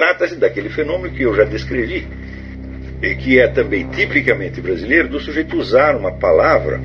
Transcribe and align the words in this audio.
Trata-se 0.00 0.36
daquele 0.36 0.70
fenômeno 0.70 1.14
que 1.14 1.24
eu 1.24 1.34
já 1.34 1.44
descrevi, 1.44 2.08
e 3.02 3.14
que 3.16 3.38
é 3.38 3.48
também 3.48 3.86
tipicamente 3.86 4.58
brasileiro, 4.58 5.08
do 5.10 5.20
sujeito 5.20 5.58
usar 5.58 5.94
uma 5.94 6.10
palavra 6.10 6.80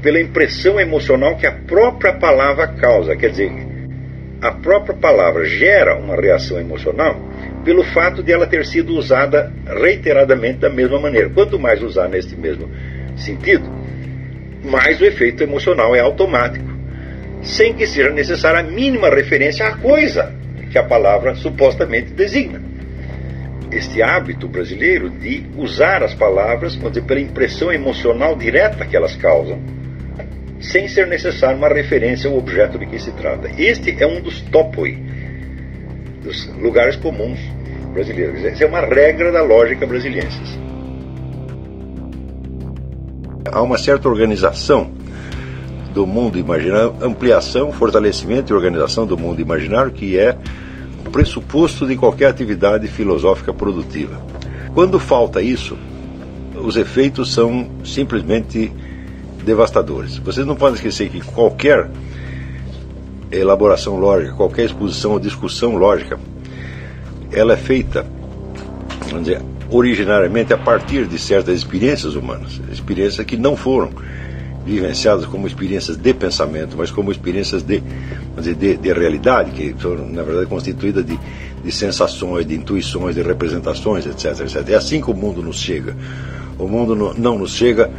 pela 0.00 0.20
impressão 0.20 0.78
emocional 0.78 1.36
que 1.36 1.48
a 1.48 1.50
própria 1.50 2.12
palavra 2.12 2.68
causa. 2.68 3.16
Quer 3.16 3.30
dizer, 3.30 3.50
a 4.40 4.52
própria 4.52 4.94
palavra 4.94 5.44
gera 5.46 5.96
uma 5.96 6.14
reação 6.14 6.60
emocional 6.60 7.20
pelo 7.64 7.82
fato 7.82 8.22
de 8.22 8.30
ela 8.30 8.46
ter 8.46 8.64
sido 8.66 8.94
usada 8.94 9.52
reiteradamente 9.66 10.60
da 10.60 10.70
mesma 10.70 11.00
maneira. 11.00 11.28
Quanto 11.30 11.58
mais 11.58 11.82
usar 11.82 12.08
neste 12.08 12.36
mesmo 12.36 12.70
sentido, 13.16 13.68
mais 14.64 15.00
o 15.00 15.04
efeito 15.04 15.42
emocional 15.42 15.96
é 15.96 15.98
automático, 15.98 16.70
sem 17.42 17.74
que 17.74 17.84
seja 17.84 18.10
necessária 18.10 18.60
a 18.60 18.62
mínima 18.62 19.10
referência 19.10 19.66
à 19.66 19.76
coisa 19.76 20.38
que 20.70 20.78
a 20.78 20.84
palavra 20.84 21.34
supostamente 21.34 22.12
designa. 22.12 22.62
Este 23.70 24.02
hábito 24.02 24.48
brasileiro 24.48 25.10
de 25.10 25.46
usar 25.56 26.02
as 26.02 26.14
palavras 26.14 26.74
dizer, 26.76 27.02
pela 27.02 27.20
impressão 27.20 27.72
emocional 27.72 28.36
direta 28.36 28.86
que 28.86 28.96
elas 28.96 29.14
causam, 29.16 29.60
sem 30.60 30.88
ser 30.88 31.06
necessário 31.06 31.56
uma 31.56 31.68
referência 31.68 32.28
ao 32.28 32.36
objeto 32.36 32.78
de 32.78 32.86
que 32.86 32.98
se 32.98 33.12
trata. 33.12 33.50
Este 33.58 33.96
é 34.02 34.06
um 34.06 34.20
dos 34.20 34.40
topoi, 34.42 34.98
dos 36.22 36.46
lugares 36.56 36.96
comuns 36.96 37.38
brasileiros. 37.92 38.44
Essa 38.44 38.64
é 38.64 38.66
uma 38.66 38.80
regra 38.80 39.30
da 39.32 39.42
lógica 39.42 39.86
brasiliensis. 39.86 40.58
Há 43.52 43.62
uma 43.62 43.78
certa 43.78 44.08
organização 44.08 44.99
do 45.92 46.06
mundo 46.06 46.38
imaginário, 46.38 46.94
ampliação, 47.00 47.72
fortalecimento 47.72 48.52
e 48.52 48.54
organização 48.54 49.06
do 49.06 49.16
mundo 49.18 49.40
imaginário 49.40 49.90
que 49.90 50.18
é 50.18 50.36
o 51.06 51.10
pressuposto 51.10 51.86
de 51.86 51.96
qualquer 51.96 52.26
atividade 52.26 52.86
filosófica 52.88 53.52
produtiva. 53.52 54.20
Quando 54.74 55.00
falta 55.00 55.42
isso, 55.42 55.76
os 56.54 56.76
efeitos 56.76 57.32
são 57.32 57.68
simplesmente 57.84 58.72
devastadores. 59.44 60.18
Vocês 60.18 60.46
não 60.46 60.54
podem 60.54 60.76
esquecer 60.76 61.08
que 61.08 61.20
qualquer 61.20 61.90
elaboração 63.32 63.96
lógica, 63.96 64.34
qualquer 64.34 64.66
exposição 64.66 65.12
ou 65.12 65.20
discussão 65.20 65.76
lógica, 65.76 66.18
ela 67.32 67.54
é 67.54 67.56
feita, 67.56 68.06
vamos 69.08 69.24
dizer, 69.24 69.42
originariamente 69.70 70.52
a 70.52 70.58
partir 70.58 71.06
de 71.06 71.18
certas 71.18 71.56
experiências 71.56 72.14
humanas, 72.14 72.60
experiências 72.72 73.24
que 73.24 73.36
não 73.36 73.56
foram 73.56 73.90
vivenciadas 74.64 75.24
como 75.26 75.46
experiências 75.46 75.96
de 75.96 76.14
pensamento, 76.14 76.76
mas 76.76 76.90
como 76.90 77.10
experiências 77.10 77.62
de, 77.62 77.82
dizer, 78.36 78.54
de, 78.54 78.76
de, 78.76 78.92
realidade, 78.92 79.50
que 79.52 79.74
são, 79.80 79.96
na 79.96 80.22
verdade, 80.22 80.46
constituídas 80.46 81.04
de, 81.04 81.18
de 81.64 81.72
sensações, 81.72 82.46
de 82.46 82.54
intuições, 82.54 83.14
de 83.14 83.22
representações, 83.22 84.06
etc, 84.06 84.40
etc. 84.40 84.68
É 84.68 84.74
assim 84.74 85.00
que 85.00 85.10
o 85.10 85.14
mundo 85.14 85.42
nos 85.42 85.58
chega. 85.58 85.96
O 86.58 86.68
mundo 86.68 87.14
não 87.16 87.38
nos 87.38 87.52
chega 87.52 87.90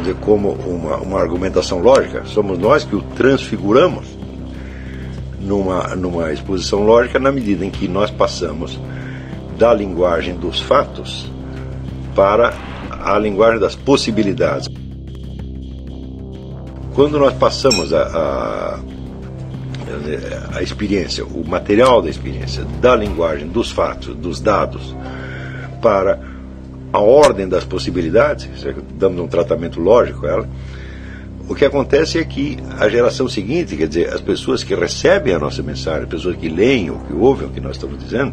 dizer, 0.00 0.14
como 0.16 0.52
uma, 0.52 0.96
uma 0.96 1.20
argumentação 1.20 1.78
lógica, 1.78 2.24
somos 2.24 2.58
nós 2.58 2.84
que 2.84 2.96
o 2.96 3.02
transfiguramos 3.02 4.06
numa, 5.40 5.94
numa 5.94 6.32
exposição 6.32 6.84
lógica 6.84 7.18
na 7.18 7.30
medida 7.30 7.64
em 7.64 7.70
que 7.70 7.88
nós 7.88 8.10
passamos 8.10 8.80
da 9.58 9.74
linguagem 9.74 10.34
dos 10.34 10.60
fatos 10.60 11.30
para 12.14 12.54
a 12.90 13.18
linguagem 13.18 13.60
das 13.60 13.74
possibilidades. 13.74 14.68
Quando 16.94 17.18
nós 17.18 17.32
passamos 17.34 17.92
a, 17.92 18.02
a, 18.02 18.78
a 20.56 20.62
experiência, 20.62 21.24
o 21.24 21.42
material 21.46 22.02
da 22.02 22.10
experiência, 22.10 22.64
da 22.80 22.94
linguagem 22.94 23.48
dos 23.48 23.70
fatos, 23.70 24.14
dos 24.14 24.40
dados, 24.40 24.94
para 25.80 26.20
a 26.92 26.98
ordem 27.00 27.48
das 27.48 27.64
possibilidades, 27.64 28.48
damos 28.94 29.20
um 29.20 29.26
tratamento 29.26 29.80
lógico 29.80 30.26
a 30.26 30.30
ela, 30.30 30.48
o 31.48 31.54
que 31.54 31.64
acontece 31.64 32.18
é 32.18 32.24
que 32.24 32.58
a 32.78 32.88
geração 32.88 33.28
seguinte, 33.28 33.76
quer 33.76 33.88
dizer, 33.88 34.12
as 34.12 34.20
pessoas 34.20 34.62
que 34.62 34.74
recebem 34.74 35.34
a 35.34 35.38
nossa 35.38 35.62
mensagem, 35.62 36.04
as 36.04 36.08
pessoas 36.08 36.36
que 36.36 36.48
leem 36.48 36.90
ou 36.90 36.98
que 36.98 37.12
ouvem 37.12 37.48
o 37.48 37.50
que 37.50 37.60
nós 37.60 37.72
estamos 37.72 37.98
dizendo, 37.98 38.32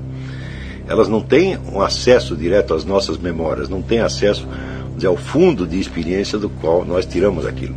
elas 0.88 1.08
não 1.08 1.22
têm 1.22 1.58
um 1.72 1.82
acesso 1.82 2.36
direto 2.36 2.74
às 2.74 2.84
nossas 2.84 3.18
memórias, 3.18 3.70
não 3.70 3.82
têm 3.82 4.00
acesso 4.00 4.48
dizer, 4.96 5.08
ao 5.08 5.18
fundo 5.18 5.66
de 5.66 5.80
experiência 5.80 6.38
do 6.38 6.50
qual 6.50 6.86
nós 6.86 7.06
tiramos 7.06 7.46
aquilo. 7.46 7.76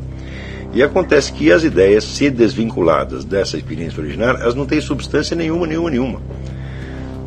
E 0.73 0.83
acontece 0.83 1.33
que 1.33 1.53
as 1.53 1.65
ideias, 1.65 2.05
se 2.05 2.31
desvinculadas 2.31 3.25
dessa 3.25 3.57
experiência 3.57 4.01
originária, 4.01 4.39
elas 4.41 4.55
não 4.55 4.65
têm 4.65 4.81
substância 4.81 5.37
nenhuma, 5.37 5.67
nenhuma, 5.67 5.91
nenhuma. 5.91 6.21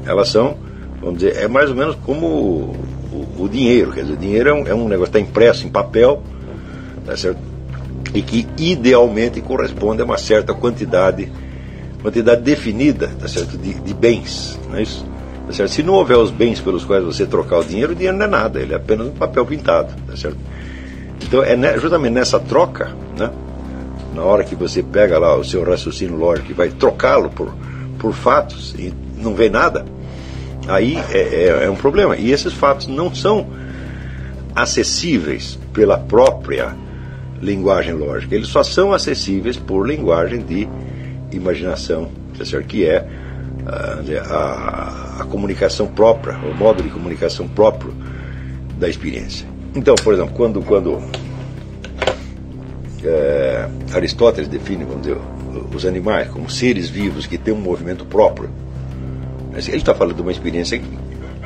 Elas 0.05 0.29
são, 0.29 0.57
vamos 0.99 1.19
dizer, 1.19 1.37
é 1.37 1.47
mais 1.47 1.69
ou 1.69 1.75
menos 1.75 1.95
como 2.03 2.75
o, 3.37 3.47
dinheiro. 3.47 3.91
Quer 3.91 4.01
dizer, 4.01 4.13
o 4.13 4.17
dinheiro 4.17 4.49
é 4.49 4.53
um, 4.53 4.67
é 4.67 4.73
um 4.73 4.87
negócio 4.87 5.11
que 5.11 5.19
está 5.19 5.29
impresso 5.29 5.67
em 5.67 5.69
papel, 5.69 6.23
tá 7.05 7.15
certo? 7.15 7.39
e 8.15 8.21
que 8.21 8.47
idealmente 8.57 9.41
corresponde 9.41 10.01
a 10.01 10.05
uma 10.05 10.17
certa 10.17 10.53
quantidade, 10.53 11.29
quantidade 12.01 12.41
definida 12.41 13.11
tá 13.19 13.27
certo? 13.27 13.57
De, 13.57 13.73
de 13.73 13.93
bens. 13.93 14.57
Não 14.69 14.77
é 14.77 14.83
isso? 14.83 15.05
Tá 15.45 15.53
certo? 15.53 15.71
Se 15.71 15.83
não 15.83 15.93
houver 15.93 16.17
os 16.17 16.31
bens 16.31 16.59
pelos 16.61 16.85
quais 16.85 17.03
você 17.03 17.25
trocar 17.25 17.59
o 17.59 17.65
dinheiro, 17.65 17.91
o 17.91 17.95
dinheiro 17.95 18.17
não 18.17 18.25
é 18.25 18.29
nada, 18.29 18.59
ele 18.59 18.73
é 18.73 18.77
apenas 18.77 19.07
um 19.07 19.11
papel 19.11 19.45
pintado. 19.45 19.93
Tá 20.07 20.15
certo? 20.15 20.37
Então 21.25 21.43
é 21.43 21.79
justamente 21.79 22.13
nessa 22.13 22.39
troca, 22.39 22.95
né? 23.17 23.31
na 24.13 24.23
hora 24.23 24.43
que 24.43 24.55
você 24.55 24.83
pega 24.83 25.17
lá 25.17 25.35
o 25.35 25.43
seu 25.43 25.63
raciocínio 25.63 26.15
lógico 26.15 26.51
e 26.51 26.53
vai 26.53 26.69
trocá-lo 26.69 27.29
por, 27.29 27.53
por 27.99 28.13
fatos 28.13 28.75
e 28.77 28.93
não 29.17 29.33
vê 29.33 29.49
nada, 29.49 29.83
aí 30.67 30.97
é, 31.11 31.17
é, 31.17 31.65
é 31.65 31.69
um 31.69 31.75
problema. 31.75 32.15
E 32.15 32.31
esses 32.31 32.53
fatos 32.53 32.87
não 32.87 33.13
são 33.13 33.47
acessíveis 34.55 35.59
pela 35.73 35.97
própria 35.97 36.75
linguagem 37.41 37.93
lógica, 37.93 38.33
eles 38.35 38.47
só 38.47 38.63
são 38.63 38.93
acessíveis 38.93 39.57
por 39.57 39.85
linguagem 39.85 40.39
de 40.39 40.67
imaginação, 41.31 42.09
tá 42.37 42.61
que 42.61 42.85
é 42.85 43.05
ah, 43.67 43.99
a, 44.29 45.21
a, 45.21 45.25
comunicação 45.25 45.87
própria, 45.87 46.37
o 46.37 46.55
modo 46.55 46.83
de 46.83 46.89
comunicação 46.89 47.47
próprio 47.47 47.93
da 48.77 48.87
experiência. 48.87 49.54
Então, 49.75 49.93
por 49.95 50.13
exemplo, 50.13 50.33
quando, 50.33 50.61
quando 50.61 51.01
é, 53.03 53.67
Aristóteles 53.93 54.47
define 54.47 54.85
dizer, 55.01 55.17
os 55.73 55.85
animais 55.85 56.29
como 56.29 56.49
seres 56.49 56.89
vivos 56.89 57.27
que 57.27 57.37
têm 57.37 57.53
um 57.53 57.59
movimento 57.59 58.05
próprio, 58.05 58.49
ele 59.53 59.77
está 59.77 59.93
falando 59.93 60.15
de 60.15 60.21
uma 60.21 60.31
experiência 60.31 60.79
que 60.79 60.97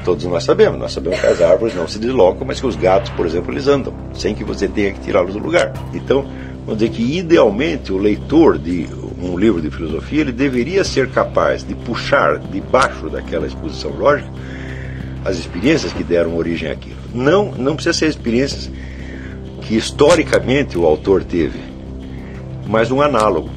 todos 0.05 0.25
nós 0.25 0.43
sabemos. 0.43 0.79
Nós 0.79 0.91
sabemos 0.91 1.19
que 1.19 1.25
as 1.25 1.41
árvores 1.41 1.75
não 1.75 1.87
se 1.87 1.97
deslocam, 1.97 2.45
mas 2.45 2.59
que 2.59 2.67
os 2.67 2.75
gatos, 2.75 3.09
por 3.11 3.25
exemplo, 3.25 3.51
eles 3.51 3.67
andam, 3.67 3.93
sem 4.13 4.35
que 4.35 4.43
você 4.43 4.67
tenha 4.67 4.91
que 4.91 4.99
tirá-los 4.99 5.33
do 5.33 5.39
lugar. 5.39 5.73
Então, 5.93 6.25
vamos 6.65 6.79
dizer 6.79 6.91
que 6.91 7.17
idealmente 7.17 7.91
o 7.91 7.97
leitor 7.97 8.57
de 8.57 8.87
um 9.21 9.37
livro 9.37 9.61
de 9.61 9.69
filosofia 9.69 10.21
ele 10.21 10.31
deveria 10.31 10.83
ser 10.83 11.09
capaz 11.09 11.63
de 11.63 11.75
puxar 11.75 12.37
debaixo 12.37 13.09
daquela 13.09 13.45
exposição 13.45 13.91
lógica 13.91 14.29
as 15.23 15.37
experiências 15.37 15.91
que 15.91 16.03
deram 16.03 16.35
origem 16.35 16.69
àquilo. 16.69 16.97
Não, 17.13 17.51
não 17.51 17.75
precisa 17.75 17.93
ser 17.93 18.07
experiências 18.07 18.69
que 19.61 19.75
historicamente 19.75 20.77
o 20.77 20.85
autor 20.85 21.23
teve, 21.23 21.59
mas 22.67 22.91
um 22.91 23.01
análogo. 23.01 23.49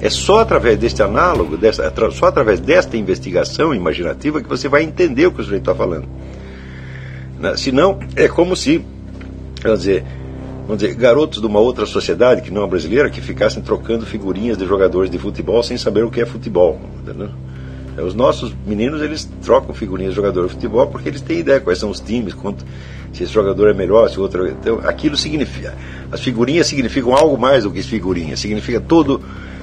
É 0.00 0.10
só 0.10 0.40
através 0.40 0.78
deste 0.78 1.02
análogo, 1.02 1.56
dessa, 1.56 1.90
só 2.12 2.26
através 2.26 2.60
desta 2.60 2.96
investigação 2.96 3.74
imaginativa 3.74 4.42
que 4.42 4.48
você 4.48 4.68
vai 4.68 4.82
entender 4.82 5.26
o 5.26 5.32
que 5.32 5.40
o 5.40 5.44
sujeito 5.44 5.62
está 5.62 5.74
falando. 5.74 6.06
Né? 7.38 7.56
Senão, 7.56 7.98
é 8.14 8.28
como 8.28 8.54
se, 8.54 8.84
vamos 9.62 9.80
dizer, 9.80 10.04
vamos 10.66 10.82
dizer, 10.82 10.94
garotos 10.94 11.40
de 11.40 11.46
uma 11.46 11.60
outra 11.60 11.86
sociedade 11.86 12.42
que 12.42 12.50
não 12.50 12.62
a 12.62 12.66
brasileira 12.66 13.08
que 13.08 13.22
ficassem 13.22 13.62
trocando 13.62 14.04
figurinhas 14.04 14.58
de 14.58 14.66
jogadores 14.66 15.10
de 15.10 15.18
futebol 15.18 15.62
sem 15.62 15.78
saber 15.78 16.04
o 16.04 16.10
que 16.10 16.20
é 16.20 16.26
futebol. 16.26 16.78
Entendeu? 17.02 17.30
É, 17.96 18.02
os 18.02 18.14
nossos 18.14 18.54
meninos 18.66 19.00
eles 19.00 19.28
trocam 19.42 19.74
figurinhas 19.74 20.12
de 20.12 20.16
jogador 20.16 20.46
de 20.46 20.54
futebol 20.54 20.86
porque 20.86 21.08
eles 21.08 21.20
têm 21.20 21.38
ideia 21.38 21.60
quais 21.60 21.78
são 21.78 21.90
os 21.90 22.00
times, 22.00 22.34
quanto, 22.34 22.64
se 23.12 23.22
esse 23.22 23.32
jogador 23.32 23.70
é 23.70 23.74
melhor, 23.74 24.08
se 24.10 24.18
o 24.18 24.22
outro. 24.22 24.46
É, 24.46 24.50
então, 24.50 24.80
aquilo 24.84 25.16
significa. 25.16 25.74
As 26.10 26.20
figurinhas 26.20 26.66
significam 26.66 27.14
algo 27.14 27.38
mais 27.38 27.64
do 27.64 27.70
que 27.70 27.82
figurinhas, 27.82 28.40
significa 28.40 28.80
todo 28.80 29.22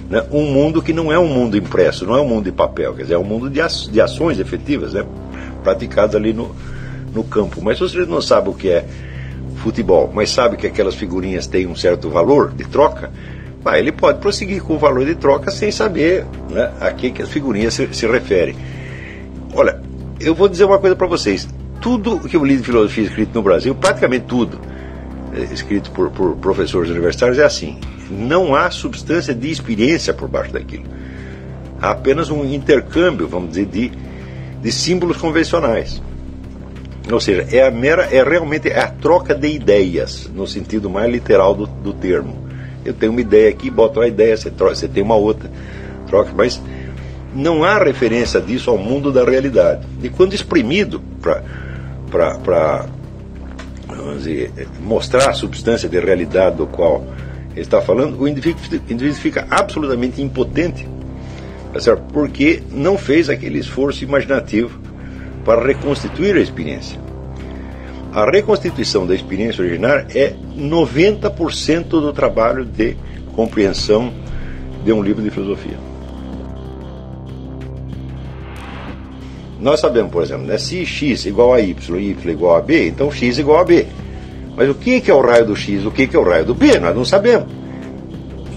né, 0.10 0.24
um 0.32 0.44
mundo 0.52 0.82
que 0.82 0.94
não 0.94 1.12
é 1.12 1.20
um 1.20 1.28
mundo 1.28 1.56
impresso, 1.56 2.06
não 2.06 2.16
é 2.16 2.22
um 2.22 2.28
mundo 2.28 2.46
de 2.46 2.52
papel, 2.52 2.94
quer 2.94 3.04
dizer, 3.04 3.16
é 3.16 3.18
um 3.18 3.24
mundo 3.24 3.50
de, 3.50 3.62
de 3.92 4.02
ações 4.02 4.40
efetivas, 4.40 4.94
né, 4.94 5.06
praticadas 5.64 6.16
ali 6.16 6.34
no, 6.34 6.56
no 7.14 7.24
campo. 7.24 7.62
Mas 7.62 7.78
se 7.78 7.84
você 7.84 8.06
não 8.06 8.22
sabe 8.22 8.50
o 8.50 8.54
que 8.54 8.70
é 8.70 8.86
futebol, 9.58 10.12
mas 10.14 10.30
sabe 10.30 10.58
que 10.58 10.68
aquelas 10.68 10.96
figurinhas 10.96 11.48
têm 11.48 11.68
um 11.68 11.76
certo 11.76 12.10
valor 12.10 12.52
de 12.52 12.66
troca, 12.66 13.12
bah, 13.64 13.80
ele 13.80 13.92
pode 13.92 14.20
prosseguir 14.20 14.62
com 14.62 14.76
o 14.76 14.78
valor 14.78 15.06
de 15.06 15.16
troca 15.16 15.50
sem 15.52 15.72
saber 15.72 16.26
né, 16.50 16.72
a 16.80 16.92
que, 16.92 17.12
que 17.12 17.22
as 17.22 17.30
figurinhas 17.30 17.74
se, 17.74 17.94
se 17.94 18.06
referem. 18.06 18.56
Olha, 19.54 19.82
eu 20.20 20.36
vou 20.36 20.48
dizer 20.48 20.66
uma 20.66 20.80
coisa 20.80 20.96
para 20.96 21.08
vocês. 21.08 21.48
Tudo 21.80 22.20
que 22.20 22.36
eu 22.36 22.46
li 22.46 22.58
de 22.58 22.64
filosofia 22.64 23.04
escrito 23.04 23.34
no 23.34 23.42
Brasil, 23.42 23.76
praticamente 23.76 24.26
tudo, 24.26 24.60
é, 25.36 25.54
escrito 25.54 25.92
por, 25.92 26.10
por 26.12 26.36
professores 26.38 26.90
universitários, 26.90 27.38
é 27.38 27.44
assim 27.44 27.78
não 28.10 28.56
há 28.56 28.70
substância 28.70 29.34
de 29.34 29.50
experiência 29.50 30.14
por 30.14 30.28
baixo 30.28 30.54
daquilo. 30.54 30.86
há 31.82 31.92
apenas 31.92 32.30
um 32.30 32.46
intercâmbio, 32.46 33.28
vamos 33.28 33.50
dizer, 33.50 33.66
de, 33.66 33.92
de 34.62 34.72
símbolos 34.72 35.18
convencionais. 35.18 36.02
Ou 37.12 37.20
seja, 37.20 37.46
é 37.52 37.68
a 37.68 37.72
mera, 37.72 38.04
é 38.04 38.24
realmente 38.24 38.72
a 38.72 38.88
troca 38.88 39.36
de 39.36 39.48
ideias, 39.50 40.30
no 40.34 40.48
sentido 40.48 40.90
mais 40.90 41.12
literal 41.12 41.54
do, 41.54 41.68
do 41.68 41.94
termo. 41.94 42.43
Eu 42.86 42.94
tenho 42.94 43.12
uma 43.12 43.22
ideia 43.22 43.50
aqui, 43.50 43.70
boto 43.70 44.00
uma 44.00 44.08
ideia, 44.08 44.36
você, 44.36 44.50
troca, 44.50 44.76
você 44.76 44.88
tem 44.88 45.04
uma 45.04 45.16
outra, 45.16 45.50
troca, 46.08 46.32
mas 46.36 46.62
não 47.36 47.64
há 47.64 47.78
referência 47.78 48.40
disso 48.40 48.70
ao 48.70 48.78
mundo 48.78 49.12
da 49.12 49.24
realidade. 49.24 49.86
E 50.02 50.10
quando 50.10 50.34
exprimido 50.34 51.02
para 51.22 52.86
mostrar 54.82 55.30
a 55.30 55.34
substância 55.34 55.90
de 55.90 56.00
realidade 56.00 56.58
do 56.58 56.68
qual 56.68 57.04
ele 57.52 57.62
está 57.62 57.82
falando, 57.82 58.20
o 58.20 58.28
indivíduo, 58.28 58.62
indivíduo 58.90 59.20
fica 59.20 59.48
absolutamente 59.50 60.22
impotente, 60.22 60.88
tá 61.72 61.96
porque 62.12 62.62
não 62.72 62.98
fez 62.98 63.30
aquele 63.30 63.60
esforço 63.60 64.04
imaginativo 64.04 64.80
para 65.44 65.66
reconstituir 65.66 66.36
a 66.36 66.40
experiência. 66.40 67.03
A 68.14 68.30
reconstituição 68.30 69.08
da 69.08 69.16
experiência 69.16 69.64
originária 69.64 70.06
é 70.14 70.36
90% 70.56 71.88
do 71.88 72.14
trabalho 72.14 72.64
de 72.64 72.96
compreensão 73.36 74.14
de 74.86 74.94
um 74.94 75.02
livro 75.02 75.24
de 75.24 75.32
filosofia. 75.32 75.80
Nós 79.60 79.80
sabemos, 79.80 80.12
por 80.12 80.22
exemplo, 80.22 80.46
né, 80.46 80.60
se 80.60 80.86
x 80.86 81.26
igual 81.26 81.56
a 81.56 81.60
y, 81.60 81.74
y 81.98 82.30
igual 82.30 82.56
a 82.56 82.62
b, 82.62 82.90
então 82.90 83.12
x 83.12 83.40
igual 83.40 83.62
a 83.62 83.64
b. 83.64 83.88
Mas 84.56 84.70
o 84.70 84.76
que 84.76 85.02
é 85.10 85.14
o 85.14 85.22
raio 85.22 85.48
do 85.48 85.56
x, 85.56 85.84
o 85.84 85.90
que 85.90 86.08
é 86.14 86.20
o 86.20 86.24
raio 86.24 86.46
do 86.46 86.54
b? 86.54 86.78
Nós 86.78 86.96
não 86.96 87.06
sabemos. 87.06 87.48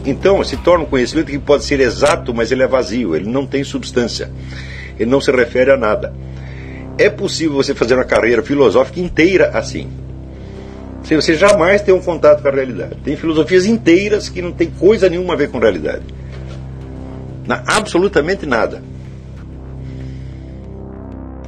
Então 0.04 0.44
se 0.44 0.58
torna 0.58 0.84
um 0.84 0.86
conhecimento 0.86 1.30
que 1.30 1.38
pode 1.38 1.64
ser 1.64 1.80
exato, 1.80 2.34
mas 2.34 2.52
ele 2.52 2.62
é 2.62 2.66
vazio, 2.66 3.16
ele 3.16 3.30
não 3.30 3.46
tem 3.46 3.64
substância, 3.64 4.30
ele 4.98 5.10
não 5.10 5.20
se 5.20 5.30
refere 5.30 5.70
a 5.70 5.78
nada. 5.78 6.12
É 6.98 7.10
possível 7.10 7.56
você 7.56 7.74
fazer 7.74 7.94
uma 7.94 8.04
carreira 8.04 8.42
filosófica 8.42 9.00
inteira 9.00 9.50
assim. 9.52 9.90
Se 11.04 11.14
você 11.14 11.34
jamais 11.34 11.82
tem 11.82 11.94
um 11.94 12.00
contato 12.00 12.42
com 12.42 12.48
a 12.48 12.50
realidade. 12.50 12.96
Tem 13.04 13.16
filosofias 13.16 13.66
inteiras 13.66 14.28
que 14.28 14.42
não 14.42 14.50
tem 14.50 14.70
coisa 14.70 15.08
nenhuma 15.08 15.34
a 15.34 15.36
ver 15.36 15.50
com 15.50 15.58
realidade. 15.58 16.02
Na, 17.46 17.62
absolutamente 17.66 18.44
nada. 18.44 18.82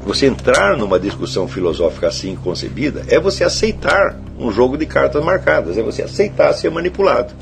Você 0.04 0.26
entrar 0.26 0.76
numa 0.76 0.98
discussão 0.98 1.48
filosófica 1.48 2.06
assim 2.06 2.36
concebida 2.36 3.02
é 3.08 3.18
você 3.18 3.42
aceitar 3.42 4.16
um 4.38 4.50
jogo 4.50 4.78
de 4.78 4.86
cartas 4.86 5.22
marcadas, 5.24 5.76
é 5.76 5.82
você 5.82 6.02
aceitar 6.02 6.52
ser 6.52 6.70
manipulado. 6.70 7.34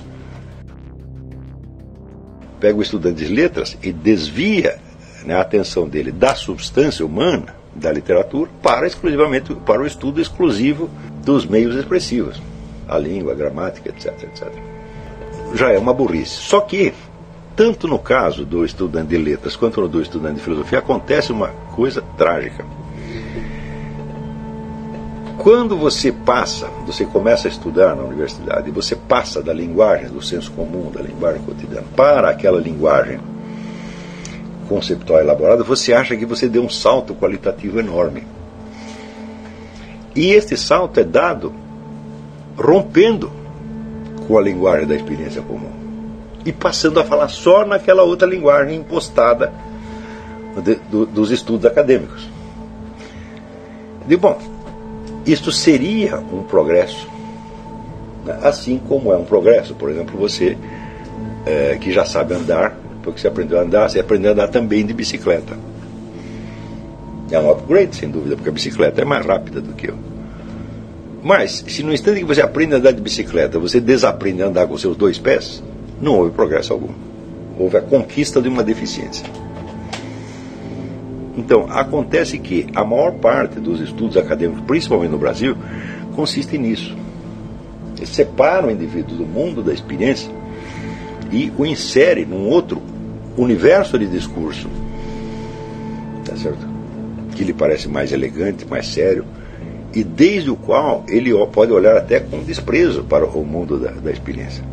Pega 2.58 2.78
o 2.78 2.82
estudante 2.82 3.24
de 3.24 3.32
letras 3.32 3.76
e 3.82 3.92
desvia 3.92 4.78
né, 5.24 5.34
a 5.34 5.42
atenção 5.42 5.86
dele 5.86 6.10
da 6.10 6.34
substância 6.34 7.04
humana 7.04 7.54
da 7.80 7.92
literatura 7.92 8.50
para 8.62 8.86
exclusivamente 8.86 9.54
para 9.54 9.82
o 9.82 9.86
estudo 9.86 10.20
exclusivo 10.20 10.90
dos 11.24 11.46
meios 11.46 11.74
expressivos, 11.74 12.40
a 12.88 12.98
língua, 12.98 13.32
a 13.32 13.36
gramática, 13.36 13.88
etc, 13.88 14.22
etc. 14.24 14.48
Já 15.54 15.72
é 15.72 15.78
uma 15.78 15.92
burrice. 15.92 16.36
Só 16.36 16.60
que 16.60 16.92
tanto 17.54 17.88
no 17.88 17.98
caso 17.98 18.44
do 18.44 18.64
estudante 18.64 19.08
de 19.08 19.18
letras 19.18 19.56
quanto 19.56 19.80
no 19.80 19.88
do 19.88 20.02
estudante 20.02 20.36
de 20.36 20.42
filosofia 20.42 20.78
acontece 20.78 21.32
uma 21.32 21.48
coisa 21.74 22.02
trágica. 22.16 22.64
Quando 25.38 25.76
você 25.76 26.10
passa, 26.10 26.66
você 26.86 27.04
começa 27.04 27.46
a 27.46 27.50
estudar 27.50 27.94
na 27.94 28.02
universidade 28.02 28.70
você 28.70 28.96
passa 28.96 29.42
da 29.42 29.52
linguagem 29.52 30.08
do 30.08 30.20
senso 30.20 30.50
comum, 30.52 30.90
da 30.90 31.00
linguagem 31.00 31.42
cotidiana, 31.42 31.86
para 31.94 32.30
aquela 32.30 32.60
linguagem 32.60 33.20
conceptual 34.68 35.20
elaborada, 35.20 35.62
você 35.62 35.92
acha 35.92 36.16
que 36.16 36.26
você 36.26 36.48
deu 36.48 36.62
um 36.62 36.68
salto 36.68 37.14
qualitativo 37.14 37.78
enorme. 37.78 38.26
E 40.14 40.32
este 40.32 40.56
salto 40.56 40.98
é 40.98 41.04
dado 41.04 41.52
rompendo 42.56 43.30
com 44.26 44.38
a 44.38 44.42
linguagem 44.42 44.86
da 44.86 44.94
experiência 44.94 45.42
comum 45.42 45.70
e 46.44 46.52
passando 46.52 47.00
a 47.00 47.04
falar 47.04 47.28
só 47.28 47.66
naquela 47.66 48.04
outra 48.04 48.26
linguagem 48.26 48.76
impostada 48.76 49.52
de, 50.62 50.76
do, 50.90 51.04
dos 51.04 51.30
estudos 51.30 51.66
acadêmicos. 51.66 52.28
Digo, 54.06 54.22
bom, 54.22 54.38
isto 55.26 55.50
seria 55.50 56.18
um 56.18 56.44
progresso, 56.44 57.08
né? 58.24 58.38
assim 58.42 58.78
como 58.78 59.12
é 59.12 59.16
um 59.16 59.24
progresso, 59.24 59.74
por 59.74 59.90
exemplo, 59.90 60.16
você 60.16 60.56
é, 61.44 61.76
que 61.80 61.92
já 61.92 62.04
sabe 62.04 62.34
andar 62.34 62.76
porque 63.06 63.20
você 63.20 63.28
aprendeu 63.28 63.60
a 63.60 63.62
andar, 63.62 63.88
você 63.88 64.00
aprendeu 64.00 64.30
a 64.30 64.32
andar 64.32 64.48
também 64.48 64.84
de 64.84 64.92
bicicleta. 64.92 65.56
É 67.30 67.38
um 67.38 67.48
upgrade, 67.52 67.94
sem 67.94 68.10
dúvida, 68.10 68.34
porque 68.34 68.48
a 68.48 68.52
bicicleta 68.52 69.00
é 69.00 69.04
mais 69.04 69.24
rápida 69.24 69.60
do 69.60 69.72
que 69.74 69.88
eu. 69.88 69.94
Mas, 71.22 71.64
se 71.68 71.84
no 71.84 71.92
instante 71.92 72.18
que 72.18 72.26
você 72.26 72.42
aprende 72.42 72.74
a 72.74 72.78
andar 72.78 72.90
de 72.90 73.00
bicicleta, 73.00 73.60
você 73.60 73.80
desaprende 73.80 74.42
a 74.42 74.46
andar 74.46 74.66
com 74.66 74.76
seus 74.76 74.96
dois 74.96 75.18
pés, 75.18 75.62
não 76.00 76.18
houve 76.18 76.32
progresso 76.32 76.72
algum. 76.72 76.92
Houve 77.56 77.76
a 77.76 77.80
conquista 77.80 78.42
de 78.42 78.48
uma 78.48 78.64
deficiência. 78.64 79.24
Então, 81.36 81.68
acontece 81.70 82.38
que 82.38 82.66
a 82.74 82.84
maior 82.84 83.12
parte 83.12 83.60
dos 83.60 83.80
estudos 83.80 84.16
acadêmicos, 84.16 84.64
principalmente 84.66 85.10
no 85.12 85.18
Brasil, 85.18 85.56
consiste 86.16 86.58
nisso. 86.58 86.96
Eles 87.96 88.08
separam 88.08 88.66
o 88.66 88.70
indivíduo 88.72 89.16
do 89.16 89.24
mundo 89.24 89.62
da 89.62 89.72
experiência 89.72 90.30
e 91.30 91.52
o 91.56 91.64
insere 91.64 92.24
num 92.24 92.48
outro 92.48 92.82
universo 93.36 93.98
de 93.98 94.06
discurso, 94.06 94.68
tá 96.24 96.36
certo? 96.36 96.76
que 97.36 97.44
lhe 97.44 97.52
parece 97.52 97.86
mais 97.86 98.10
elegante, 98.12 98.66
mais 98.66 98.88
sério, 98.88 99.24
e 99.94 100.02
desde 100.02 100.50
o 100.50 100.56
qual 100.56 101.04
ele 101.08 101.32
pode 101.52 101.70
olhar 101.70 101.96
até 101.96 102.18
com 102.18 102.42
desprezo 102.42 103.04
para 103.04 103.24
o 103.24 103.44
mundo 103.44 103.78
da, 103.78 103.92
da 103.92 104.10
experiência. 104.10 104.64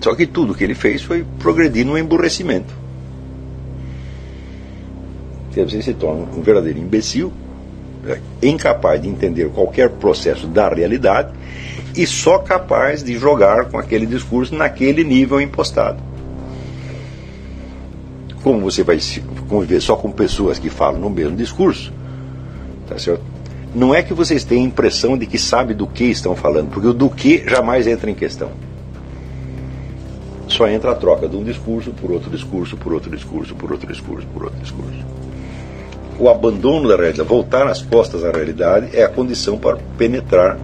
Só 0.00 0.14
que 0.14 0.26
tudo 0.26 0.54
que 0.54 0.64
ele 0.64 0.74
fez 0.74 1.02
foi 1.02 1.24
progredir 1.38 1.86
no 1.86 1.96
emburrecimento. 1.96 2.74
Você 5.54 5.82
se 5.82 5.94
torna 5.94 6.26
um 6.36 6.42
verdadeiro 6.42 6.78
imbecil, 6.78 7.32
né? 8.02 8.20
incapaz 8.42 9.00
de 9.00 9.08
entender 9.08 9.48
qualquer 9.50 9.90
processo 9.90 10.46
da 10.46 10.68
realidade 10.68 11.32
e 11.96 12.06
só 12.06 12.38
capaz 12.38 13.02
de 13.02 13.16
jogar 13.18 13.66
com 13.66 13.78
aquele 13.78 14.06
discurso 14.06 14.54
naquele 14.54 15.04
nível 15.04 15.40
impostado 15.40 16.11
como 18.42 18.60
você 18.60 18.82
vai 18.82 18.98
conviver 19.48 19.80
só 19.80 19.96
com 19.96 20.10
pessoas 20.10 20.58
que 20.58 20.68
falam 20.68 21.00
no 21.00 21.08
mesmo 21.08 21.36
discurso, 21.36 21.92
tá 22.88 22.98
certo? 22.98 23.22
Não 23.74 23.94
é 23.94 24.02
que 24.02 24.12
vocês 24.12 24.44
tenham 24.44 24.64
a 24.64 24.68
impressão 24.68 25.16
de 25.16 25.26
que 25.26 25.38
sabe 25.38 25.72
do 25.72 25.86
que 25.86 26.04
estão 26.04 26.36
falando, 26.36 26.70
porque 26.70 26.88
o 26.88 26.92
do 26.92 27.08
que 27.08 27.42
jamais 27.48 27.86
entra 27.86 28.10
em 28.10 28.14
questão. 28.14 28.50
Só 30.46 30.68
entra 30.68 30.90
a 30.90 30.94
troca 30.94 31.26
de 31.26 31.34
um 31.36 31.42
discurso 31.42 31.90
por 31.92 32.10
outro 32.10 32.30
discurso, 32.30 32.76
por 32.76 32.92
outro 32.92 33.10
discurso, 33.10 33.54
por 33.54 33.72
outro 33.72 33.86
discurso, 33.90 34.26
por 34.34 34.44
outro 34.44 34.60
discurso. 34.60 34.98
O 36.18 36.28
abandono 36.28 36.88
da 36.88 36.96
realidade, 36.96 37.26
voltar 37.26 37.66
as 37.66 37.80
costas 37.80 38.22
à 38.22 38.30
realidade, 38.30 38.94
é 38.94 39.02
a 39.02 39.08
condição 39.08 39.56
para 39.56 39.78
penetrar 39.96 40.58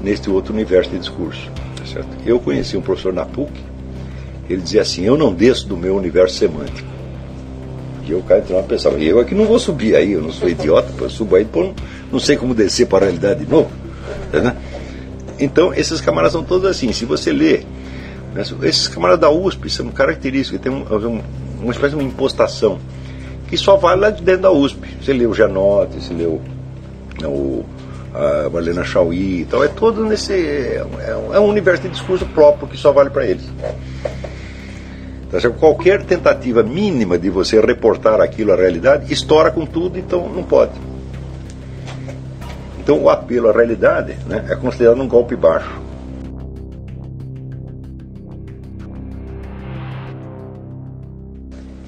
neste 0.00 0.30
outro 0.30 0.54
universo 0.54 0.90
de 0.90 0.98
discurso. 0.98 1.50
Tá 1.76 1.84
certo? 1.84 2.08
Eu 2.24 2.38
conheci 2.38 2.76
um 2.76 2.80
professor 2.80 3.12
na 3.12 3.24
PUC, 3.24 3.50
ele 4.48 4.62
dizia 4.62 4.82
assim: 4.82 5.04
Eu 5.04 5.16
não 5.16 5.34
desço 5.34 5.66
do 5.66 5.76
meu 5.76 5.96
universo 5.96 6.36
semântico. 6.36 6.88
E 8.10 8.14
o 8.14 8.22
cara 8.22 8.40
entrava 8.40 8.64
e 8.64 8.68
pensava: 8.68 8.98
Eu 8.98 9.20
aqui 9.20 9.34
não 9.34 9.44
vou 9.44 9.58
subir 9.58 9.94
aí, 9.94 10.12
eu 10.12 10.22
não 10.22 10.32
sou 10.32 10.48
idiota, 10.48 10.92
eu 11.00 11.10
subo 11.10 11.36
aí, 11.36 11.44
depois 11.44 11.68
não, 11.68 11.74
não 12.12 12.18
sei 12.18 12.36
como 12.36 12.54
descer 12.54 12.86
para 12.86 13.04
a 13.04 13.08
realidade 13.08 13.44
de 13.44 13.50
novo. 13.50 13.70
Né? 14.32 14.56
Então, 15.38 15.72
esses 15.72 16.00
camaradas 16.00 16.32
são 16.32 16.42
todos 16.44 16.68
assim. 16.68 16.92
Se 16.92 17.04
você 17.04 17.32
lê, 17.32 17.58
né, 18.34 18.42
esses 18.62 18.88
camaradas 18.88 19.20
da 19.20 19.30
USP 19.30 19.70
são 19.70 19.88
característicos, 19.88 20.60
tem 20.60 20.70
um, 20.70 21.20
uma 21.62 21.72
espécie 21.72 21.90
de 21.90 22.02
uma 22.02 22.08
impostação 22.08 22.78
que 23.48 23.56
só 23.56 23.76
vale 23.76 24.00
lá 24.00 24.10
de 24.10 24.22
dentro 24.22 24.42
da 24.42 24.52
USP. 24.52 24.88
Você 25.02 25.12
lê 25.12 25.26
o 25.26 25.34
Janote, 25.34 26.00
você 26.00 26.12
lê 26.12 26.24
o, 26.24 26.40
né, 27.20 27.26
o 27.26 27.64
a 28.14 28.50
Marlena 28.50 28.84
Chauí 28.84 29.42
e 29.42 29.44
tal, 29.44 29.62
é 29.62 29.68
todo 29.68 30.04
nesse. 30.04 30.32
É, 30.32 30.84
é 31.32 31.40
um 31.40 31.46
universo 31.46 31.82
de 31.82 31.90
discurso 31.90 32.26
próprio 32.26 32.68
que 32.68 32.76
só 32.76 32.92
vale 32.92 33.10
para 33.10 33.24
eles. 33.24 33.44
Tá 35.30 35.48
qualquer 35.50 36.02
tentativa 36.02 36.60
mínima 36.60 37.16
de 37.16 37.30
você 37.30 37.60
reportar 37.60 38.20
aquilo 38.20 38.52
à 38.52 38.56
realidade 38.56 39.12
estoura 39.12 39.50
com 39.52 39.64
tudo, 39.64 39.96
então 39.96 40.28
não 40.28 40.42
pode. 40.42 40.72
Então 42.80 43.04
o 43.04 43.08
apelo 43.08 43.48
à 43.48 43.52
realidade 43.52 44.16
né, 44.26 44.46
é 44.48 44.56
considerado 44.56 45.00
um 45.00 45.06
golpe 45.06 45.36
baixo. 45.36 45.70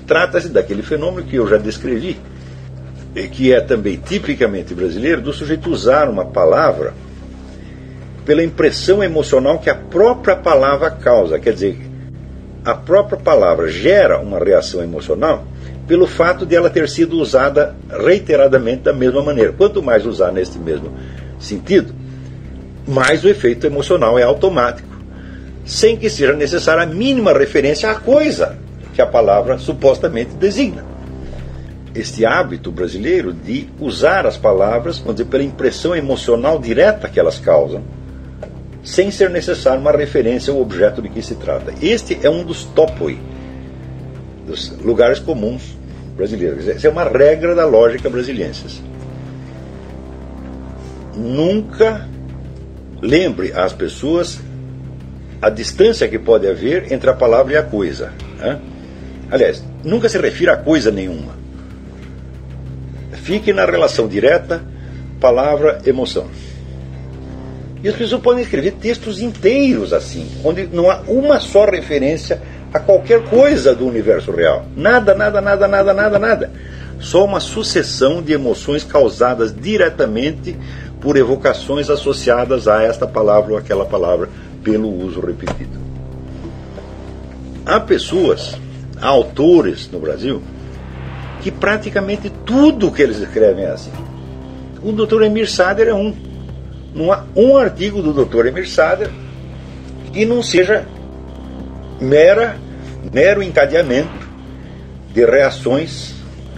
Trata-se 0.06 0.48
daquele 0.48 0.82
fenômeno 0.82 1.26
que 1.26 1.36
eu 1.36 1.48
já 1.48 1.56
descrevi, 1.56 2.20
que 3.32 3.52
é 3.52 3.60
também 3.60 3.96
tipicamente 3.96 4.72
brasileiro, 4.72 5.20
do 5.20 5.32
sujeito 5.32 5.68
usar 5.68 6.08
uma 6.08 6.26
palavra 6.26 6.94
pela 8.24 8.44
impressão 8.44 9.02
emocional 9.02 9.58
que 9.58 9.68
a 9.68 9.74
própria 9.74 10.36
palavra 10.36 10.90
causa. 10.90 11.40
Quer 11.40 11.54
dizer, 11.54 11.91
a 12.64 12.74
própria 12.74 13.18
palavra 13.18 13.68
gera 13.68 14.18
uma 14.18 14.38
reação 14.38 14.82
emocional 14.82 15.44
pelo 15.86 16.06
fato 16.06 16.46
de 16.46 16.54
ela 16.54 16.70
ter 16.70 16.88
sido 16.88 17.18
usada 17.18 17.74
reiteradamente 17.90 18.82
da 18.82 18.92
mesma 18.92 19.22
maneira. 19.22 19.52
Quanto 19.52 19.82
mais 19.82 20.06
usar 20.06 20.30
neste 20.30 20.58
mesmo 20.58 20.92
sentido, 21.40 21.92
mais 22.86 23.24
o 23.24 23.28
efeito 23.28 23.66
emocional 23.66 24.18
é 24.18 24.22
automático, 24.22 24.88
sem 25.64 25.96
que 25.96 26.08
seja 26.08 26.32
necessária 26.32 26.84
a 26.84 26.86
mínima 26.86 27.32
referência 27.32 27.90
à 27.90 27.94
coisa 27.94 28.58
que 28.94 29.02
a 29.02 29.06
palavra 29.06 29.58
supostamente 29.58 30.34
designa. 30.34 30.84
Este 31.94 32.24
hábito 32.24 32.70
brasileiro 32.70 33.32
de 33.32 33.68
usar 33.78 34.26
as 34.26 34.36
palavras, 34.36 34.98
vamos 34.98 35.16
dizer, 35.16 35.28
pela 35.28 35.42
impressão 35.42 35.94
emocional 35.94 36.58
direta 36.58 37.08
que 37.08 37.20
elas 37.20 37.38
causam, 37.38 37.82
sem 38.82 39.10
ser 39.10 39.30
necessário 39.30 39.80
uma 39.80 39.92
referência 39.92 40.52
ao 40.52 40.60
objeto 40.60 41.00
de 41.00 41.08
que 41.08 41.22
se 41.22 41.36
trata. 41.36 41.72
Este 41.80 42.18
é 42.22 42.28
um 42.28 42.44
dos 42.44 42.64
topoi, 42.64 43.18
dos 44.46 44.70
lugares 44.80 45.18
comuns 45.18 45.76
brasileiros. 46.16 46.68
Essa 46.68 46.88
é 46.88 46.90
uma 46.90 47.04
regra 47.04 47.54
da 47.54 47.64
lógica 47.64 48.10
brasiliensis. 48.10 48.82
Nunca 51.16 52.08
lembre 53.00 53.52
às 53.52 53.72
pessoas 53.72 54.40
a 55.40 55.50
distância 55.50 56.08
que 56.08 56.18
pode 56.18 56.48
haver 56.48 56.92
entre 56.92 57.10
a 57.10 57.14
palavra 57.14 57.54
e 57.54 57.56
a 57.56 57.62
coisa. 57.62 58.12
Né? 58.38 58.60
Aliás, 59.30 59.62
nunca 59.82 60.08
se 60.08 60.18
refira 60.18 60.52
a 60.52 60.56
coisa 60.56 60.90
nenhuma. 60.90 61.32
Fique 63.12 63.52
na 63.52 63.64
relação 63.64 64.08
direta 64.08 64.62
palavra-emoção. 65.20 66.26
E 67.82 67.88
as 67.88 67.96
pessoas 67.96 68.22
podem 68.22 68.42
escrever 68.42 68.72
textos 68.72 69.20
inteiros 69.20 69.92
assim, 69.92 70.30
onde 70.44 70.68
não 70.68 70.88
há 70.88 71.00
uma 71.08 71.40
só 71.40 71.64
referência 71.64 72.40
a 72.72 72.78
qualquer 72.78 73.24
coisa 73.24 73.74
do 73.74 73.86
universo 73.86 74.30
real. 74.30 74.64
Nada, 74.76 75.14
nada, 75.14 75.40
nada, 75.40 75.66
nada, 75.66 75.92
nada, 75.92 76.18
nada. 76.18 76.50
Só 77.00 77.24
uma 77.24 77.40
sucessão 77.40 78.22
de 78.22 78.32
emoções 78.32 78.84
causadas 78.84 79.52
diretamente 79.54 80.56
por 81.00 81.16
evocações 81.16 81.90
associadas 81.90 82.68
a 82.68 82.82
esta 82.82 83.06
palavra 83.06 83.52
ou 83.52 83.58
aquela 83.58 83.84
palavra 83.84 84.28
pelo 84.62 84.88
uso 85.04 85.20
repetido. 85.20 85.80
Há 87.66 87.80
pessoas, 87.80 88.56
há 89.00 89.08
autores 89.08 89.90
no 89.90 89.98
Brasil, 89.98 90.40
que 91.42 91.50
praticamente 91.50 92.30
tudo 92.46 92.92
que 92.92 93.02
eles 93.02 93.18
escrevem 93.18 93.64
é 93.64 93.70
assim. 93.70 93.90
O 94.80 94.92
Dr. 94.92 95.22
Emir 95.22 95.50
Sader 95.50 95.88
é 95.88 95.94
um 95.94 96.14
não 96.94 97.12
há 97.12 97.24
um 97.34 97.56
artigo 97.56 98.02
do 98.02 98.12
Dr. 98.12 98.46
Emir 98.46 98.68
Sader 98.68 99.10
que 100.12 100.26
não 100.26 100.42
seja 100.42 100.86
mera, 102.00 102.56
mero 103.12 103.42
encadeamento 103.42 104.28
de 105.12 105.24
reações 105.24 106.14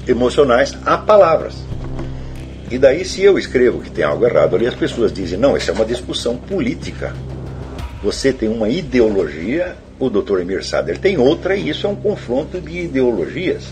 emocionais 0.06 0.76
a 0.84 0.98
palavras. 0.98 1.54
E 2.70 2.78
daí, 2.78 3.04
se 3.04 3.22
eu 3.22 3.38
escrevo 3.38 3.80
que 3.80 3.90
tem 3.90 4.04
algo 4.04 4.26
errado 4.26 4.56
ali, 4.56 4.66
as 4.66 4.74
pessoas 4.74 5.12
dizem: 5.12 5.38
não, 5.38 5.56
isso 5.56 5.70
é 5.70 5.74
uma 5.74 5.84
discussão 5.84 6.36
política. 6.36 7.14
Você 8.02 8.32
tem 8.32 8.48
uma 8.48 8.68
ideologia, 8.68 9.76
o 9.98 10.10
Dr. 10.10 10.40
Emir 10.40 10.64
Sader 10.64 10.98
tem 10.98 11.16
outra, 11.16 11.56
e 11.56 11.68
isso 11.68 11.86
é 11.86 11.90
um 11.90 11.94
confronto 11.94 12.60
de 12.60 12.80
ideologias. 12.80 13.64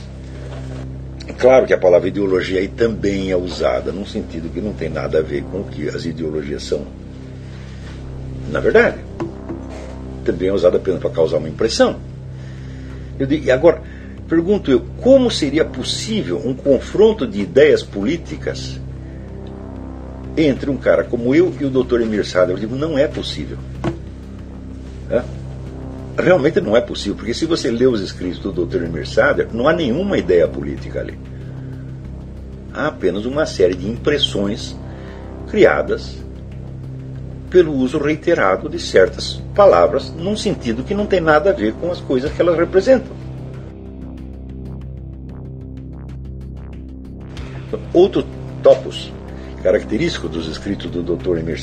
Claro 1.38 1.66
que 1.66 1.72
a 1.72 1.78
palavra 1.78 2.08
ideologia 2.08 2.60
aí 2.60 2.68
também 2.68 3.30
é 3.30 3.36
usada, 3.36 3.92
num 3.92 4.06
sentido 4.06 4.52
que 4.52 4.60
não 4.60 4.72
tem 4.72 4.88
nada 4.88 5.18
a 5.18 5.22
ver 5.22 5.42
com 5.44 5.60
o 5.60 5.64
que 5.64 5.88
as 5.88 6.04
ideologias 6.04 6.64
são. 6.64 6.84
Na 8.50 8.60
verdade, 8.60 8.98
também 10.24 10.48
é 10.48 10.52
usada 10.52 10.76
apenas 10.76 11.00
para 11.00 11.10
causar 11.10 11.38
uma 11.38 11.48
impressão. 11.48 11.96
Eu 13.18 13.26
digo, 13.26 13.44
e 13.44 13.50
agora, 13.50 13.82
pergunto 14.28 14.70
eu, 14.70 14.80
como 15.00 15.30
seria 15.30 15.64
possível 15.64 16.40
um 16.44 16.54
confronto 16.54 17.26
de 17.26 17.40
ideias 17.40 17.82
políticas 17.82 18.80
entre 20.36 20.70
um 20.70 20.76
cara 20.76 21.04
como 21.04 21.34
eu 21.34 21.54
e 21.60 21.64
o 21.64 21.70
Dr. 21.70 22.00
Emir 22.00 22.26
Sader? 22.26 22.56
Eu 22.56 22.60
digo, 22.60 22.74
não 22.74 22.98
é 22.98 23.06
possível. 23.06 23.58
É? 25.10 25.22
Realmente 26.18 26.60
não 26.60 26.76
é 26.76 26.80
possível, 26.80 27.16
porque 27.16 27.34
se 27.34 27.46
você 27.46 27.70
lê 27.70 27.86
os 27.86 28.00
escritos 28.00 28.38
do 28.38 28.52
Dr. 28.52 28.84
Emir 28.84 29.06
Sader, 29.06 29.48
não 29.52 29.68
há 29.68 29.72
nenhuma 29.72 30.18
ideia 30.18 30.46
política 30.46 31.00
ali. 31.00 31.18
Há 32.72 32.88
apenas 32.88 33.24
uma 33.24 33.46
série 33.46 33.74
de 33.74 33.88
impressões 33.88 34.76
criadas 35.48 36.16
pelo 37.50 37.74
uso 37.74 37.98
reiterado 37.98 38.68
de 38.68 38.78
certas 38.78 39.42
palavras, 39.54 40.10
num 40.10 40.36
sentido 40.36 40.82
que 40.82 40.94
não 40.94 41.04
tem 41.04 41.20
nada 41.20 41.50
a 41.50 41.52
ver 41.52 41.74
com 41.74 41.90
as 41.90 42.00
coisas 42.00 42.32
que 42.32 42.40
elas 42.40 42.56
representam. 42.56 43.14
Outro 47.92 48.24
topos 48.62 49.12
característico 49.62 50.28
dos 50.28 50.48
escritos 50.48 50.90
do 50.90 51.02
Dr. 51.02 51.38
Emir 51.38 51.60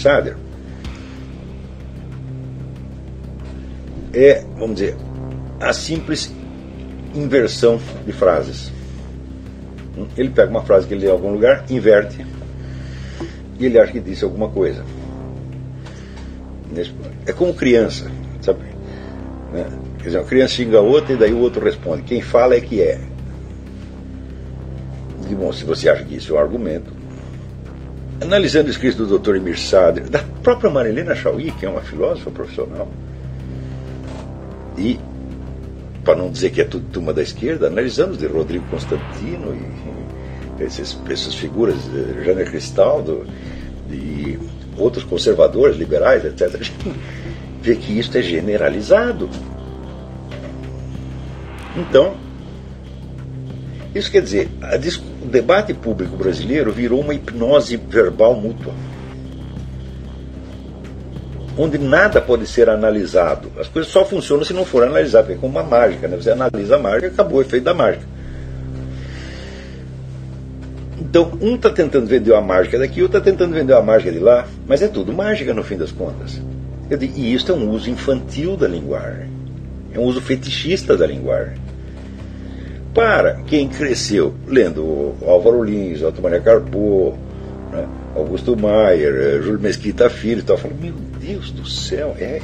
é, 4.14 4.44
vamos 4.58 4.76
dizer, 4.76 4.96
a 5.60 5.74
simples 5.74 6.32
inversão 7.14 7.80
de 8.06 8.12
frases. 8.12 8.72
Ele 10.18 10.30
pega 10.30 10.50
uma 10.50 10.64
frase 10.64 10.88
que 10.88 10.94
ele 10.94 11.02
lê 11.02 11.08
em 11.08 11.12
algum 11.12 11.32
lugar, 11.32 11.66
inverte, 11.70 12.26
e 13.60 13.66
ele 13.66 13.80
acha 13.80 13.92
que 13.92 14.00
disse 14.00 14.24
alguma 14.24 14.50
coisa. 14.50 14.84
É 17.26 17.34
como 17.34 17.54
criança, 17.54 18.10
sabe? 18.42 18.60
Né? 19.52 19.66
Quer 19.98 20.06
dizer, 20.06 20.18
uma 20.20 20.26
criança 20.26 20.54
xinga 20.54 20.80
outra 20.80 21.14
e 21.14 21.18
daí 21.18 21.34
o 21.34 21.40
outro 21.40 21.64
responde. 21.64 22.04
Quem 22.04 22.22
fala 22.22 22.56
é 22.56 22.62
que 22.62 22.82
é. 22.82 23.00
E, 25.30 25.36
bom, 25.36 25.52
se 25.52 25.66
você 25.66 25.90
acha 25.90 26.04
que 26.04 26.16
isso 26.16 26.34
é 26.34 26.38
um 26.38 26.42
argumento. 26.42 26.94
Analisando 28.22 28.68
o 28.68 28.72
escrito 28.72 29.06
do 29.06 29.20
Dr. 29.20 29.36
Emir 29.36 29.60
Sader, 29.60 30.10
da 30.10 30.24
própria 30.42 30.70
Marilena 30.70 31.16
Chauí, 31.16 31.52
que 31.52 31.66
é 31.66 31.70
uma 31.70 31.82
filósofa 31.82 32.32
profissional, 32.32 32.88
e, 34.80 35.00
para 36.04 36.16
não 36.16 36.32
dizer 36.32 36.52
que 36.52 36.62
é 36.62 36.64
tudo 36.64 36.86
turma 36.92 37.14
da 37.14 37.22
esquerda, 37.22 37.68
analisamos 37.68 38.18
de 38.18 38.26
Rodrigo 38.26 38.66
Constantino 38.70 39.54
e, 39.54 40.64
esses, 40.64 40.98
essas 41.10 41.36
figuras, 41.36 41.76
de 41.84 42.24
Janer 42.24 42.50
Cristaldo 42.50 43.26
e 43.92 44.40
outros 44.78 45.04
conservadores, 45.04 45.78
liberais, 45.78 46.24
etc., 46.24 46.56
a 46.56 46.64
gente 46.64 46.74
vê 47.62 47.76
que 47.76 48.00
isso 48.00 48.18
é 48.18 48.22
generalizado. 48.22 49.30
Então, 51.76 52.16
isso 53.94 54.10
quer 54.10 54.22
dizer, 54.22 54.50
o 55.22 55.28
debate 55.28 55.74
público 55.74 56.16
brasileiro 56.16 56.72
virou 56.72 57.02
uma 57.02 57.14
hipnose 57.14 57.76
verbal 57.76 58.34
mútua 58.36 58.74
onde 61.60 61.78
nada 61.78 62.22
pode 62.22 62.48
ser 62.48 62.70
analisado. 62.70 63.52
As 63.60 63.68
coisas 63.68 63.92
só 63.92 64.06
funcionam 64.06 64.46
se 64.46 64.54
não 64.54 64.64
for 64.64 64.82
analisado, 64.82 65.30
é 65.34 65.36
como 65.36 65.60
uma 65.60 65.64
mágica, 65.64 66.08
né? 66.08 66.16
Você 66.16 66.32
analisa 66.32 66.78
a 66.78 66.80
mágica 66.80 67.08
acabou 67.08 67.40
o 67.40 67.42
efeito 67.42 67.66
da 67.66 67.74
mágica. 67.74 68.06
Então, 71.02 71.38
um 71.42 71.56
está 71.56 71.70
tentando 71.70 72.08
vender 72.08 72.34
a 72.34 72.40
mágica 72.40 72.80
daqui, 72.80 73.02
outro 73.02 73.18
está 73.18 73.32
tentando 73.32 73.54
vender 73.54 73.74
a 73.74 73.82
mágica 73.82 74.10
de 74.10 74.20
lá, 74.20 74.48
mas 74.66 74.82
é 74.82 74.88
tudo 74.88 75.12
mágica 75.12 75.54
no 75.54 75.62
fim 75.62 75.76
das 75.76 75.92
contas. 75.92 76.40
Digo, 76.88 77.04
e 77.04 77.34
isso 77.34 77.52
é 77.52 77.56
um 77.56 77.70
uso 77.72 77.90
infantil 77.90 78.56
da 78.56 78.68
linguagem, 78.68 79.30
é 79.94 80.00
um 80.00 80.04
uso 80.04 80.22
fetichista 80.22 80.96
da 80.96 81.06
linguagem. 81.06 81.58
Para 82.94 83.42
quem 83.48 83.68
cresceu 83.68 84.34
lendo 84.48 85.14
Álvaro 85.26 85.62
Lins, 85.62 86.02
Otto 86.02 86.22
Maria 86.22 86.40
Carpo, 86.40 87.18
né, 87.72 87.86
Augusto 88.16 88.56
Maier, 88.56 89.14
eh, 89.14 89.42
Júlio 89.42 89.60
Mesquita 89.60 90.10
Filho 90.10 90.40
e 90.40 90.44
tal, 90.44 90.56
eu 90.56 90.62
falo, 90.62 90.76
meu 90.80 91.09
Deus 91.30 91.52
do 91.52 91.64
céu, 91.64 92.16
é, 92.18 92.42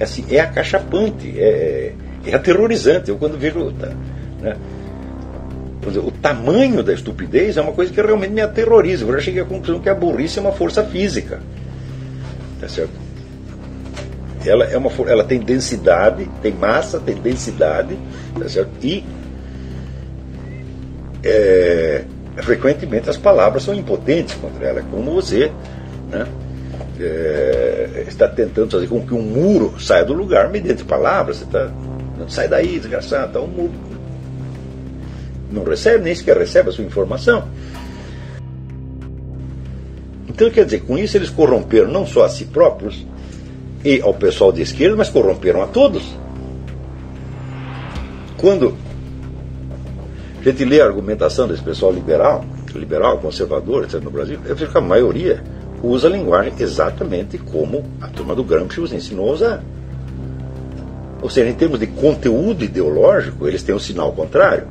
é, 0.00 0.04
assim, 0.04 0.24
é 0.30 0.40
acachapante, 0.40 1.38
é, 1.38 1.92
é 2.26 2.34
aterrorizante. 2.34 3.10
Eu 3.10 3.18
quando 3.18 3.38
vejo. 3.38 3.70
Tá, 3.72 3.92
né, 4.40 4.56
o 5.84 6.10
tamanho 6.12 6.82
da 6.82 6.94
estupidez 6.94 7.56
é 7.56 7.60
uma 7.60 7.72
coisa 7.72 7.92
que 7.92 8.00
realmente 8.00 8.32
me 8.32 8.40
aterroriza. 8.40 9.04
Eu 9.04 9.12
já 9.14 9.20
cheguei 9.20 9.42
à 9.42 9.44
conclusão 9.44 9.80
que 9.80 9.88
a 9.88 9.94
burrice 9.94 10.38
é 10.38 10.40
uma 10.40 10.52
força 10.52 10.82
física. 10.84 11.40
Tá 12.60 12.68
certo? 12.68 12.92
Ela, 14.46 14.64
é 14.64 14.76
uma, 14.78 14.90
ela 15.08 15.24
tem 15.24 15.40
densidade, 15.40 16.28
tem 16.40 16.52
massa, 16.52 17.00
tem 17.00 17.16
densidade, 17.16 17.98
tá 18.38 18.48
certo? 18.48 18.70
E 18.80 19.04
é, 21.24 22.04
frequentemente 22.36 23.10
as 23.10 23.16
palavras 23.16 23.64
são 23.64 23.74
impotentes 23.74 24.34
contra 24.36 24.68
ela, 24.68 24.82
como 24.82 25.12
você 25.12 25.50
né, 26.10 26.26
é, 27.02 28.04
está 28.06 28.28
tentando 28.28 28.70
fazer 28.70 28.86
com 28.86 29.04
que 29.06 29.14
um 29.14 29.22
muro 29.22 29.80
saia 29.80 30.04
do 30.04 30.12
lugar 30.12 30.50
mediante 30.50 30.84
palavras. 30.84 31.38
Você 31.38 31.44
está. 31.44 31.70
Sai 32.28 32.46
daí, 32.46 32.78
desgraçado, 32.78 33.26
está 33.26 33.40
um 33.40 33.48
muro. 33.48 33.72
Não 35.50 35.64
recebe, 35.64 36.04
nem 36.04 36.14
sequer 36.14 36.36
recebe 36.36 36.68
a 36.68 36.72
sua 36.72 36.84
informação. 36.84 37.48
Então, 40.28 40.50
quer 40.50 40.64
dizer, 40.64 40.80
com 40.80 40.96
isso 40.96 41.16
eles 41.16 41.30
corromperam 41.30 41.90
não 41.90 42.06
só 42.06 42.24
a 42.24 42.28
si 42.28 42.46
próprios 42.46 43.04
e 43.84 44.00
ao 44.00 44.14
pessoal 44.14 44.52
de 44.52 44.62
esquerda, 44.62 44.96
mas 44.96 45.10
corromperam 45.10 45.62
a 45.62 45.66
todos. 45.66 46.16
quando 48.42 48.76
a 50.40 50.44
gente 50.44 50.64
lê 50.64 50.80
a 50.80 50.84
argumentação 50.84 51.46
desse 51.46 51.62
pessoal 51.62 51.92
liberal, 51.92 52.44
liberal, 52.74 53.18
conservador, 53.18 53.84
etc., 53.84 54.02
no 54.02 54.10
Brasil, 54.10 54.40
eu 54.44 54.56
que 54.56 54.76
a 54.76 54.80
maioria 54.80 55.40
usa 55.82 56.06
a 56.06 56.10
linguagem 56.10 56.52
exatamente 56.58 57.36
como 57.38 57.84
a 58.00 58.06
turma 58.08 58.34
do 58.34 58.44
Gramsci 58.44 58.80
os 58.80 58.92
ensinou 58.92 59.30
a 59.30 59.32
usar. 59.32 59.62
Ou 61.20 61.30
seja, 61.30 61.50
em 61.50 61.54
termos 61.54 61.78
de 61.78 61.86
conteúdo 61.86 62.64
ideológico, 62.64 63.46
eles 63.46 63.62
têm 63.62 63.74
um 63.74 63.80
sinal 63.80 64.12
contrário. 64.12 64.66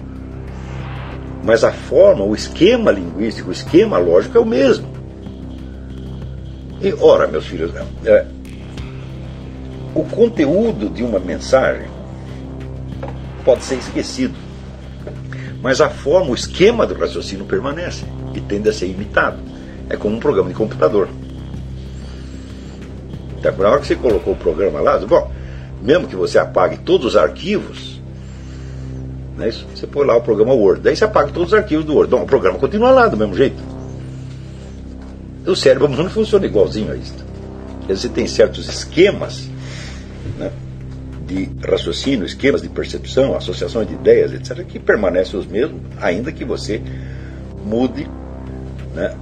Mas 1.43 1.63
a 1.63 1.71
forma, 1.71 2.23
o 2.23 2.35
esquema 2.35 2.91
linguístico, 2.91 3.49
o 3.49 3.53
esquema 3.53 3.97
lógico 3.97 4.37
é 4.37 4.41
o 4.41 4.45
mesmo. 4.45 4.87
E, 6.81 6.93
ora, 6.99 7.27
meus 7.27 7.45
filhos, 7.45 7.71
é, 8.05 8.25
o 9.93 10.03
conteúdo 10.03 10.89
de 10.89 11.03
uma 11.03 11.19
mensagem 11.19 11.87
pode 13.43 13.63
ser 13.63 13.75
esquecido. 13.75 14.35
Mas 15.61 15.79
a 15.79 15.89
forma, 15.89 16.31
o 16.31 16.35
esquema 16.35 16.85
do 16.85 16.95
raciocínio 16.95 17.45
permanece 17.45 18.03
e 18.33 18.41
tende 18.41 18.69
a 18.69 18.73
ser 18.73 18.87
imitado. 18.87 19.50
É 19.91 19.97
como 19.97 20.15
um 20.15 20.19
programa 20.19 20.47
de 20.47 20.55
computador. 20.55 21.09
Então, 23.37 23.57
na 23.57 23.69
hora 23.69 23.81
que 23.81 23.87
você 23.87 23.95
colocou 23.95 24.33
o 24.33 24.37
programa 24.37 24.79
lá, 24.79 24.97
bom, 24.99 25.29
mesmo 25.81 26.07
que 26.07 26.15
você 26.15 26.39
apague 26.39 26.77
todos 26.77 27.07
os 27.07 27.15
arquivos, 27.17 27.99
né, 29.37 29.51
você 29.51 29.85
põe 29.85 30.05
lá 30.07 30.15
o 30.15 30.21
programa 30.21 30.53
Word, 30.53 30.81
daí 30.81 30.95
você 30.95 31.03
apaga 31.03 31.31
todos 31.33 31.49
os 31.49 31.53
arquivos 31.53 31.83
do 31.83 31.93
Word. 31.93 32.09
Bom, 32.09 32.21
o 32.21 32.25
programa 32.25 32.57
continua 32.57 32.91
lá 32.91 33.07
do 33.07 33.17
mesmo 33.17 33.35
jeito. 33.35 33.61
O 35.45 35.55
cérebro 35.57 35.89
não 35.89 36.09
funciona 36.09 36.45
igualzinho 36.45 36.93
a 36.93 36.95
isso. 36.95 37.15
Você 37.89 38.07
tem 38.07 38.27
certos 38.27 38.69
esquemas 38.69 39.49
né, 40.37 40.51
de 41.27 41.49
raciocínio, 41.67 42.25
esquemas 42.25 42.61
de 42.61 42.69
percepção, 42.69 43.35
associações 43.35 43.89
de 43.89 43.95
ideias, 43.95 44.31
etc., 44.31 44.63
que 44.63 44.79
permanecem 44.79 45.37
os 45.37 45.45
mesmos, 45.45 45.81
ainda 45.99 46.31
que 46.31 46.45
você 46.45 46.81
mude 47.65 48.07
né, 48.95 49.13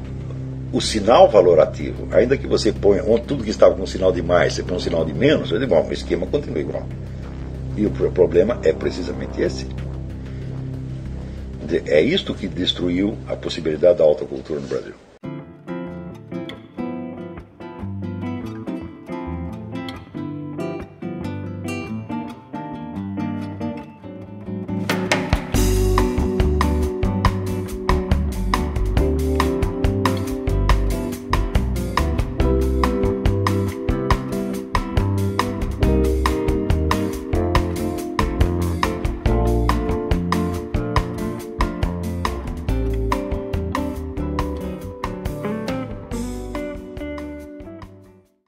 o 0.72 0.80
sinal 0.80 1.30
valorativo, 1.30 2.08
ainda 2.12 2.38
que 2.38 2.48
você 2.48 2.72
ponha 2.72 3.04
tudo 3.20 3.44
que 3.44 3.50
estava 3.50 3.74
com 3.76 3.84
um 3.84 3.88
sinal 3.88 4.12
de 4.12 4.22
mais, 4.22 4.54
você 4.54 4.64
põe 4.64 4.78
um 4.78 4.80
sinal 4.80 5.04
de 5.04 5.14
menos, 5.14 5.52
eu 5.52 5.68
bom, 5.68 5.88
o 5.88 5.94
esquema 5.94 6.28
continua 6.28 6.60
igual. 6.60 6.88
E 7.76 7.86
o 7.86 7.92
problema 8.12 8.60
é 8.64 8.72
precisamente 8.72 9.42
esse. 9.42 9.68
É 11.86 12.02
isto 12.02 12.34
que 12.34 12.48
destruiu 12.48 13.18
a 13.28 13.36
possibilidade 13.36 14.00
da 14.00 14.04
alta 14.04 14.26
cultura 14.26 14.60
no 14.60 14.68
Brasil. 14.68 14.94